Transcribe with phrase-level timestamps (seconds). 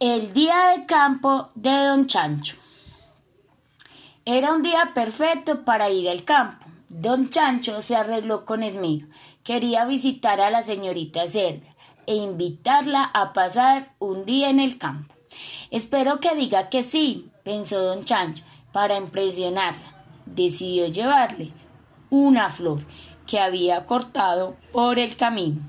[0.00, 2.54] El día de campo de don Chancho.
[4.24, 6.66] Era un día perfecto para ir al campo.
[6.88, 9.08] Don Chancho se arregló con el mío.
[9.42, 11.74] Quería visitar a la señorita Cerda
[12.06, 15.12] e invitarla a pasar un día en el campo.
[15.72, 20.04] Espero que diga que sí, pensó don Chancho, para impresionarla.
[20.26, 21.50] Decidió llevarle
[22.08, 22.86] una flor
[23.26, 25.60] que había cortado por el camino.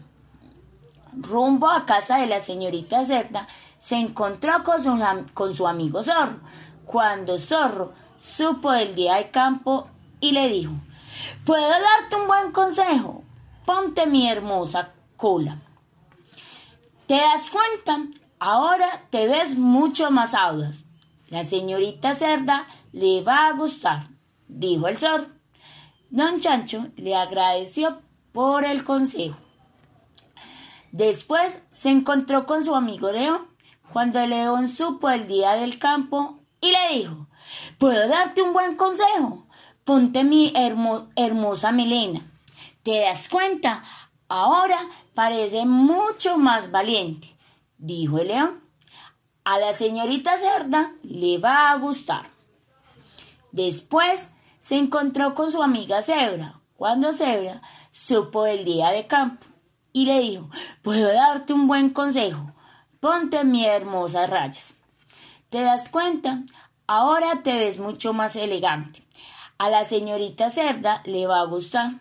[1.14, 3.48] Rumbo a casa de la señorita Cerda,
[3.78, 6.39] se encontró con su, amigo Zorro,
[6.86, 9.87] cuando Zorro supo el día de campo
[10.20, 10.74] y le dijo,
[11.46, 13.24] ¿Puedo darte un buen consejo?
[13.65, 15.60] Ponte mi hermosa cola.
[17.07, 18.07] ¿Te das cuenta?
[18.39, 20.86] Ahora te ves mucho más audaz.
[21.29, 24.04] La señorita Cerda le va a gustar,
[24.48, 25.28] dijo el zorro.
[26.10, 28.00] Don Chancho le agradeció
[28.32, 29.37] por el consejo.
[30.92, 33.42] Después se encontró con su amigo León
[33.94, 37.28] cuando León supo el día del campo y le dijo,
[37.78, 39.48] ¿puedo darte un buen consejo?
[39.84, 40.54] Ponte mi
[41.16, 42.22] hermosa melena.
[42.84, 43.84] ¿Te das cuenta?
[44.28, 44.80] Ahora
[45.14, 47.36] parece mucho más valiente,
[47.78, 48.60] dijo el león.
[49.44, 52.28] A la señorita cerda le va a gustar.
[53.52, 59.48] Después se encontró con su amiga Zebra, cuando Zebra supo el día de campo
[59.94, 60.50] y le dijo,
[60.82, 62.52] puedo darte un buen consejo,
[63.00, 64.76] ponte mi hermosas rayas.
[65.50, 66.44] ¿Te das cuenta?
[66.86, 69.04] Ahora te ves mucho más elegante.
[69.58, 71.92] A la señorita Cerda le va a gustar,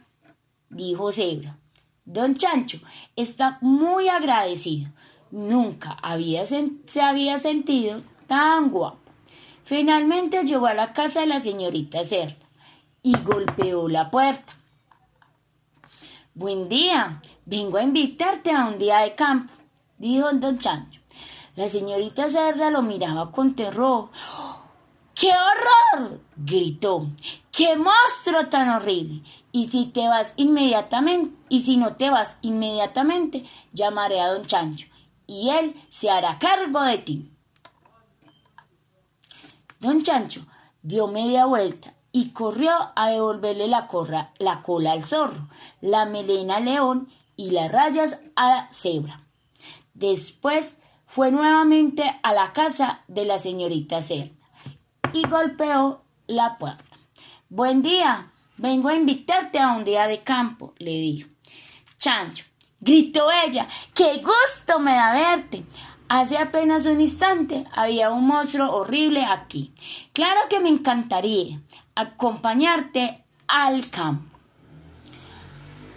[0.70, 1.56] dijo Zebra.
[2.04, 2.78] Don Chancho
[3.16, 4.90] está muy agradecido.
[5.30, 8.98] Nunca había se había sentido tan guapo.
[9.64, 12.48] Finalmente llegó a la casa de la señorita Cerda
[13.02, 14.57] y golpeó la puerta.
[16.38, 19.52] Buen día, vengo a invitarte a un día de campo,
[19.98, 21.00] dijo don Chancho.
[21.56, 24.08] La señorita Cerda lo miraba con terror.
[25.16, 26.20] ¡Qué horror!
[26.36, 27.08] gritó.
[27.50, 29.24] ¡Qué monstruo tan horrible!
[29.50, 34.86] Y si te vas inmediatamente, y si no te vas inmediatamente, llamaré a don Chancho,
[35.26, 37.32] y él se hará cargo de ti.
[39.80, 40.46] Don Chancho
[40.82, 43.88] dio media vuelta y corrió a devolverle la,
[44.38, 45.48] la cola al zorro,
[45.80, 49.20] la melena al león y las rayas a la cebra.
[49.94, 54.34] Después fue nuevamente a la casa de la señorita Cerda
[55.12, 56.84] y golpeó la puerta.
[57.48, 61.28] Buen día, vengo a invitarte a un día de campo, le dijo.
[61.96, 62.44] Chancho,
[62.80, 65.64] gritó ella, qué gusto me da verte.
[66.08, 69.72] Hace apenas un instante había un monstruo horrible aquí.
[70.14, 71.60] Claro que me encantaría
[71.94, 74.38] acompañarte al campo.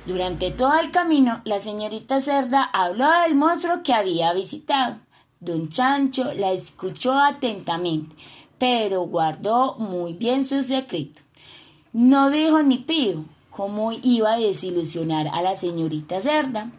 [0.05, 4.97] Durante todo el camino, la señorita Cerda habló del monstruo que había visitado.
[5.39, 8.16] Don Chancho la escuchó atentamente,
[8.57, 11.22] pero guardó muy bien su secreto.
[11.93, 16.72] No dijo ni pío cómo iba a desilusionar a la señorita Cerda.